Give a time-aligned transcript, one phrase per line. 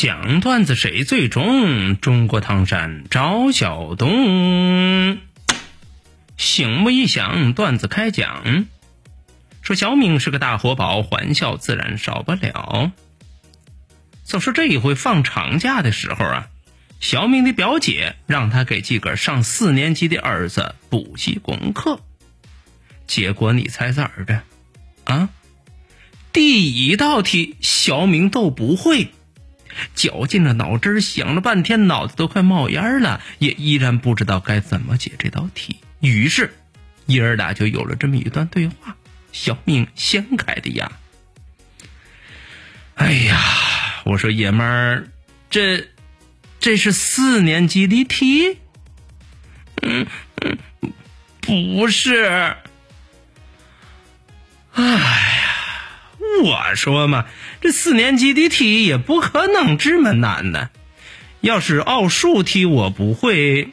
[0.00, 1.98] 讲段子谁最中？
[1.98, 5.18] 中国唐山赵小东。
[6.36, 8.64] 醒目一响，段子开讲。
[9.60, 12.92] 说小敏是个大活宝，欢笑自然少不了。
[14.24, 16.46] 就说这一回放长假的时候啊，
[17.00, 21.98] 小敏的表姐让她给自个上四年级的儿子补习功课，
[23.08, 24.42] 结果你猜咋的？
[25.02, 25.28] 啊？
[26.32, 29.08] 第一道题小敏都不会。
[29.94, 35.80] 绞尽了脑汁想了半天，脑子都快冒烟了，也依然不知道该怎么解这道题。
[36.00, 36.54] 于是，
[37.06, 38.96] 爷儿俩就有了这么一段对话：
[39.32, 40.92] 小命先开的呀。
[42.94, 43.38] 哎呀，
[44.04, 45.08] 我说爷们儿，
[45.50, 45.88] 这
[46.60, 48.58] 这是四年级的题？
[49.82, 50.06] 嗯
[50.42, 50.58] 嗯，
[51.40, 52.56] 不是。
[54.72, 55.37] 哎，
[56.42, 57.26] 我说嘛。
[57.60, 60.70] 这四年级的题也不可能这么难呢。
[61.40, 63.68] 要是奥数题我不会，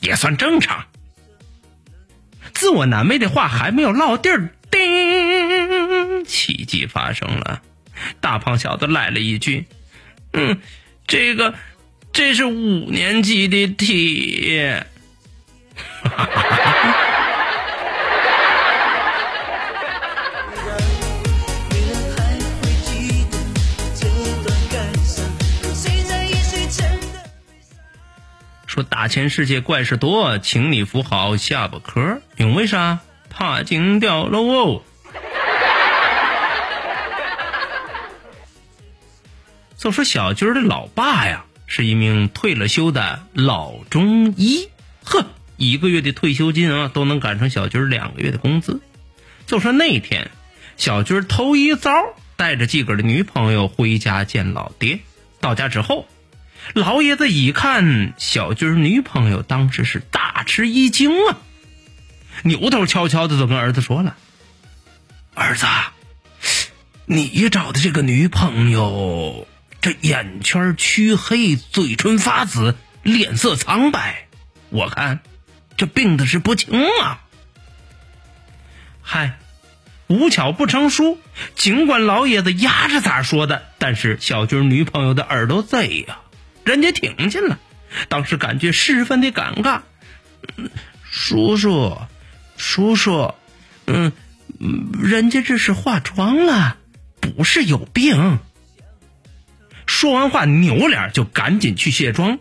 [0.00, 0.86] 也算正常。
[2.54, 6.24] 自我难为的话还没有落地儿，叮！
[6.24, 7.60] 奇迹发生了，
[8.20, 9.66] 大胖小子来了一句
[10.32, 10.58] ：“嗯，
[11.06, 11.54] 这个
[12.12, 14.72] 这是五年级的题。”
[16.02, 16.45] 哈哈
[28.76, 32.20] 说大千世界怪事多，请你扶好下巴壳。
[32.36, 32.98] 因为啥？
[33.30, 34.82] 怕惊掉了哦。
[39.78, 44.68] 就说小军的老爸呀，是一名退了休的老中医，
[45.04, 45.24] 呵，
[45.56, 48.82] 一个月的退休金啊，都能赶上小军两个月的工资。
[49.46, 50.30] 就说那天，
[50.76, 51.90] 小军头一遭
[52.36, 54.98] 带着自个的女朋友回家见老爹，
[55.40, 56.06] 到家之后。
[56.74, 61.38] 老爷子一看小军女朋友，当时是大吃一惊啊！
[62.42, 64.16] 扭头悄悄的就跟儿子说了
[65.34, 65.66] ：“儿子，
[67.06, 69.48] 你找的这个女朋友，
[69.80, 74.26] 这眼圈黢黑，嘴唇发紫，脸色苍白，
[74.68, 75.20] 我看
[75.76, 77.22] 这病的是不轻啊！”
[79.00, 79.38] 嗨，
[80.08, 81.18] 无巧不成书，
[81.54, 86.18] 尽管老爷子压着咋说的，但是小军女朋友的耳朵贼呀。
[86.66, 87.60] 人家听见了，
[88.08, 89.82] 当时感觉十分的尴尬。
[91.08, 91.96] 叔叔，
[92.56, 93.34] 叔叔，
[93.86, 94.10] 嗯，
[95.00, 96.76] 人家这是化妆了，
[97.20, 98.40] 不是有病。
[99.86, 102.40] 说完话，扭脸就赶紧去卸妆。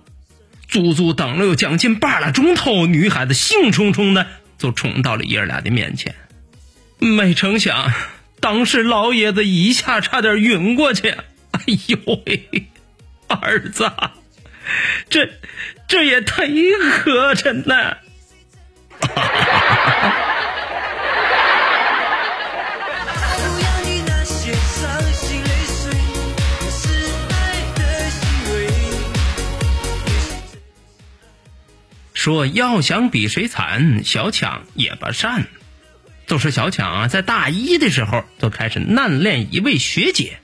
[0.67, 4.25] 足足等了有将近半拉钟头，女孩子兴冲冲的
[4.57, 6.15] 就冲到了爷俩的面前。
[6.97, 7.93] 没成想，
[8.39, 11.09] 当时老爷子一下差点晕过去。
[11.51, 12.67] 哎呦喂！
[13.41, 13.91] 儿子，
[15.09, 15.29] 这
[15.87, 17.97] 这也太磕碜了！
[32.13, 35.45] 说要想比谁惨，小强也不善。
[36.25, 40.39] 就说小强啊，在大一的时候就开始暗恋一位学姐。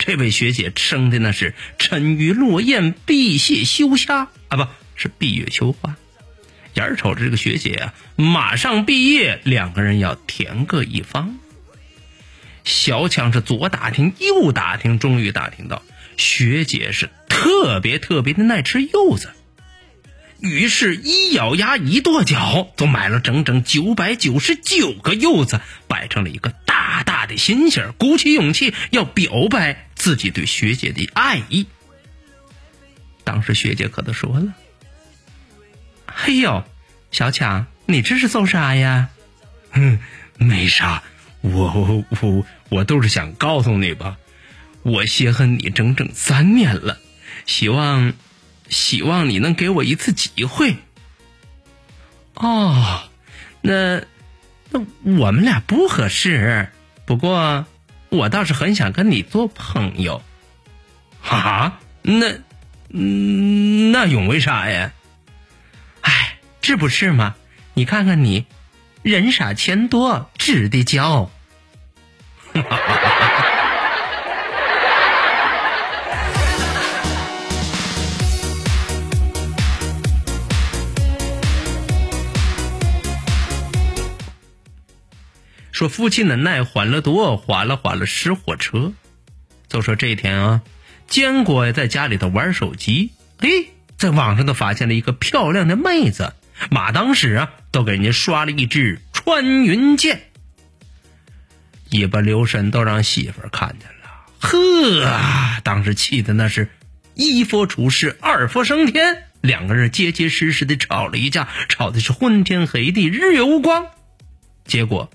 [0.00, 4.66] 这位学姐生的那是沉鱼落雁、闭月羞虾啊，不
[4.96, 5.94] 是闭月羞花。
[6.72, 11.38] 眼瞅着这个学姐啊，马上毕业，两个人要天各一方。
[12.64, 15.82] 小强是左打听右打听，终于打听到
[16.16, 19.32] 学姐是特别特别的爱吃柚子，
[20.40, 26.54] 于是，一咬牙一跺脚，就买了整整九百九十九个柚子，摆成了一个
[26.90, 29.86] 大大的心情，鼓起勇气要表白。
[29.94, 31.66] 自己对学姐的爱意，
[33.22, 34.54] 当时学姐可都说了
[36.06, 36.64] ：“哎呦，
[37.12, 39.10] 小强，你这是做啥呀
[39.70, 39.98] ？”“哼，
[40.38, 41.02] 没啥，
[41.42, 44.16] 我我我我都是想告诉你吧，
[44.82, 46.98] 我稀罕你整整三年了，
[47.44, 48.14] 希望
[48.70, 50.76] 希望你能给我一次机会。
[52.34, 53.02] ”“哦，
[53.60, 54.00] 那
[54.70, 56.70] 那我们俩不合适，
[57.10, 57.66] 不过。”
[58.10, 60.20] 我倒是很想跟你做朋友，
[61.22, 62.26] 哈哈，那，
[62.88, 64.90] 那永为啥呀？
[66.00, 67.36] 哎，这不是吗？
[67.74, 68.46] 你看看你，
[69.02, 71.28] 人傻钱多，值得骄。
[85.80, 88.92] 说夫妻的奶欢乐多，缓了缓了失火车。
[89.66, 90.60] 就说这一天啊，
[91.06, 93.48] 坚果在家里头玩手机，哎，
[93.96, 96.34] 在网上都发现了一个漂亮的妹子，
[96.70, 100.20] 马当时啊都给人家刷了一支穿云箭，
[101.88, 106.68] 一不留神都让媳妇看见了，呵，当时气的那是
[107.14, 113.86] 一佛出世，二佛升天，两个人结结实实的吵了一架，吵的是昏天黑地，日月无光，
[114.66, 115.10] 结果。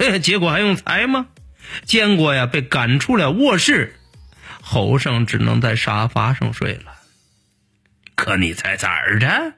[0.22, 1.26] 结果还用猜吗？
[1.84, 3.96] 建国呀被赶出了卧室，
[4.60, 6.94] 侯生只能在沙发上睡了。
[8.14, 9.52] 可你猜咋的？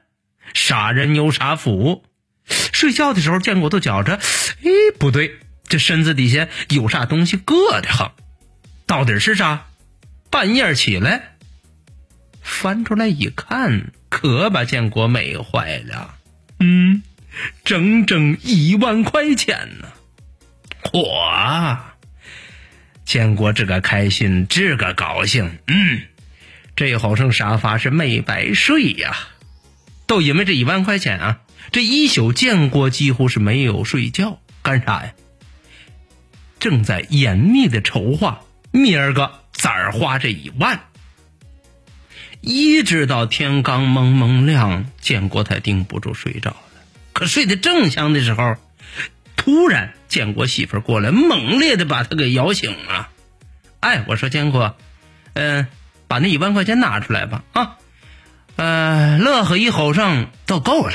[0.53, 2.03] 杀人有傻福。
[2.45, 4.69] 睡觉的时候，建国都觉着，哎，
[4.99, 8.11] 不对，这身子底下有啥东西硌得慌。
[8.85, 9.65] 到底是啥？
[10.29, 11.35] 半夜起来，
[12.41, 16.15] 翻出来一看，可把建国美坏了。
[16.59, 17.01] 嗯，
[17.63, 19.87] 整整一万块钱呢。
[20.93, 21.79] 嚯！
[23.03, 26.03] 建国这个开心，这个高兴，嗯，
[26.75, 29.17] 这好生沙发是没白睡呀。
[30.05, 31.39] 都因为这一万块钱啊，
[31.71, 35.13] 这一宿建国几乎是没有睡觉，干啥呀？
[36.59, 38.41] 正在严密的筹划
[38.71, 40.79] 明儿个咋花这一万。
[42.39, 46.57] 一直到天刚蒙蒙亮，建国才顶不住睡着了。
[47.13, 48.55] 可睡得正香的时候。
[49.43, 53.09] 突然，建国媳妇过来，猛烈的把他给摇醒了。
[53.81, 54.77] 哎，我说建国，
[55.33, 55.67] 嗯，
[56.07, 57.75] 把那一万块钱拿出来吧，啊，
[58.55, 60.93] 呃，乐呵一吼声都够了，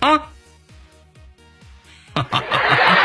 [0.00, 0.18] 啊。
[2.16, 2.98] 哈哈哈哈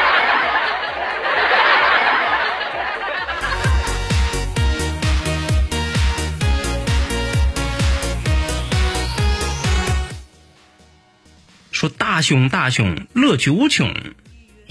[11.72, 13.94] 说大凶大凶，乐趣无穷。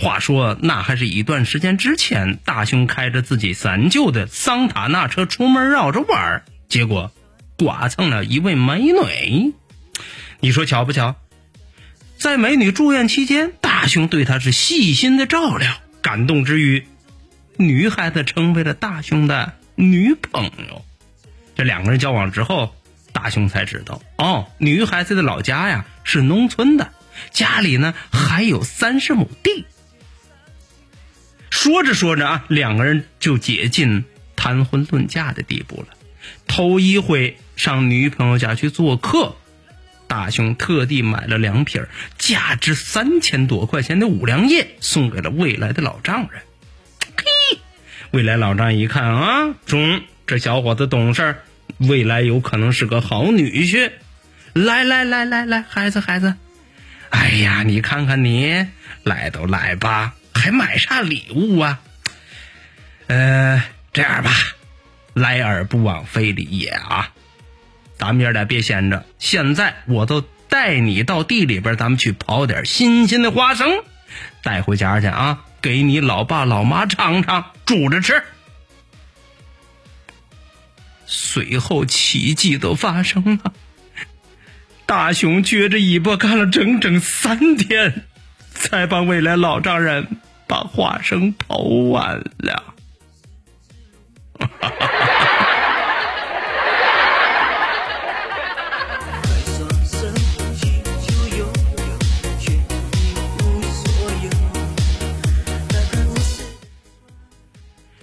[0.00, 7.10] 话说，那还是一段时间之前，大雄开着自己三舅的桑塔纳车出门绕着玩儿，结果
[7.56, 9.54] 刮蹭了一位美女。
[10.38, 11.16] 你说巧不巧？
[12.16, 16.86] 在美女住院期间，大雄对她是细心的照料，感动之余，
[17.56, 20.84] 女孩子成为了大雄的女朋友。
[21.56, 22.72] 这两个人交往之后，
[23.12, 26.92] 大雄才知道，哦，女孩子的老家呀是农村的，
[27.32, 29.66] 家里呢还有三十亩地。
[31.68, 34.06] 说着说着啊，两个人就接近
[34.36, 35.88] 谈婚论嫁的地步了。
[36.46, 39.36] 头一回上女朋友家去做客，
[40.06, 41.86] 大雄特地买了两瓶
[42.16, 46.40] 价值三千多块钱的五粮液，送给了未来的老丈人。
[47.14, 47.58] 嘿，
[48.12, 51.38] 未来老丈一看啊，中，这小伙子懂事儿，
[51.76, 53.92] 未来有可能是个好女婿。
[54.54, 56.34] 来来来来来，孩子孩子，
[57.10, 58.64] 哎呀，你看看你，
[59.02, 60.14] 来都来吧。
[60.38, 61.80] 还买啥礼物啊？
[63.08, 63.62] 呃，
[63.92, 64.30] 这样吧，
[65.12, 67.10] 来而不往非礼也啊！
[67.98, 73.82] 咱们爷俩别闲着，现在我都带你到地里边，咱们去刨点新鲜的花生，
[74.42, 78.22] 带回家去啊，给你老爸老妈尝尝，煮着吃。
[81.06, 83.54] 随后奇迹都发生了，
[84.84, 88.04] 大熊撅着尾巴干了整整三天，
[88.52, 90.06] 才把未来老丈人。
[90.48, 92.74] 把花生刨完了。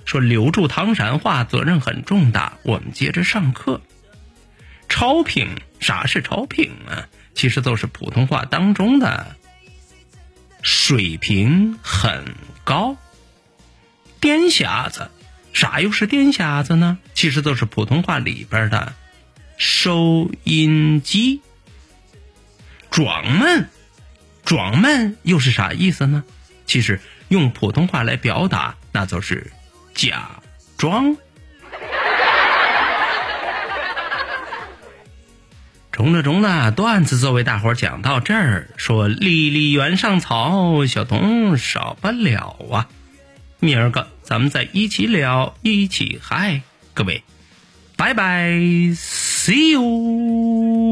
[0.05, 2.53] 说留住唐山话责任很重大。
[2.61, 3.81] 我们接着上课。
[4.87, 5.49] 超品，
[5.79, 7.09] 啥是超品啊？
[7.33, 9.35] 其实都是普通话当中的。
[10.65, 12.98] 水平很高，
[14.19, 15.12] 电匣子，
[15.53, 16.98] 啥又是电匣子呢？
[17.13, 18.95] 其实都是普通话里边的
[19.57, 21.41] 收音机。
[22.89, 23.69] 装闷，
[24.43, 26.24] 装闷又是啥意思呢？
[26.65, 29.51] 其实用普通话来表达，那就是
[29.93, 30.41] 假
[30.77, 31.15] 装。
[35.95, 42.89] 中了中了，段子作为大伙儿讲到这儿，说离离原上草，小童少不了啊。
[43.61, 47.23] 明儿个咱们再一起聊，一起嗨，各位，
[47.95, 48.49] 拜拜
[48.93, 50.84] ，see you。